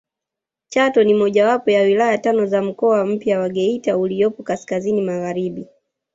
Chato 0.67 1.03
ni 1.03 1.13
mojawapo 1.13 1.71
ya 1.71 1.81
wilaya 1.81 2.17
tano 2.17 2.45
za 2.45 2.61
mkoa 2.61 3.05
mpya 3.05 3.39
wa 3.39 3.49
Geita 3.49 3.97
uliopo 3.97 4.43
kaskazini 4.43 5.01
magharibi 5.01 5.67